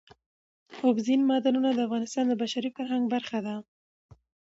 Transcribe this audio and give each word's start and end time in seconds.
اوبزین 0.85 1.21
معدنونه 1.29 1.69
د 1.73 1.79
افغانستان 1.87 2.25
د 2.29 2.33
بشري 2.41 2.69
فرهنګ 2.77 3.03
برخه 3.13 3.39
ده. 3.45 3.55